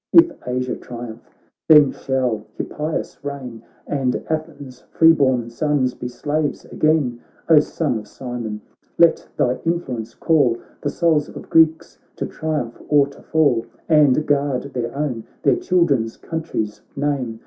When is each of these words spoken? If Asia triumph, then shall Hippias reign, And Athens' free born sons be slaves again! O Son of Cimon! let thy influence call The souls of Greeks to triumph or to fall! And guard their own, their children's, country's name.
If 0.13 0.31
Asia 0.47 0.75
triumph, 0.75 1.21
then 1.69 1.91
shall 1.91 2.43
Hippias 2.57 3.23
reign, 3.23 3.61
And 3.85 4.23
Athens' 4.31 4.81
free 4.89 5.11
born 5.13 5.47
sons 5.51 5.93
be 5.93 6.07
slaves 6.07 6.65
again! 6.65 7.19
O 7.49 7.59
Son 7.59 7.99
of 7.99 8.05
Cimon! 8.07 8.61
let 8.97 9.27
thy 9.37 9.59
influence 9.63 10.15
call 10.15 10.57
The 10.81 10.89
souls 10.89 11.29
of 11.29 11.51
Greeks 11.51 11.99
to 12.15 12.25
triumph 12.25 12.81
or 12.89 13.05
to 13.09 13.21
fall! 13.21 13.63
And 13.87 14.25
guard 14.25 14.63
their 14.73 14.97
own, 14.97 15.23
their 15.43 15.57
children's, 15.57 16.17
country's 16.17 16.81
name. 16.95 17.39